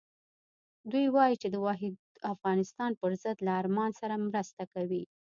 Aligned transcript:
دوی 0.91 1.05
وایي 1.15 1.35
چې 1.41 1.47
د 1.51 1.55
واحد 1.65 1.93
افغانستان 2.33 2.91
پر 3.01 3.11
ضد 3.23 3.37
له 3.45 3.51
ارمان 3.61 3.91
سره 4.01 4.15
مرسته 4.29 4.63
کوي. 4.73 5.03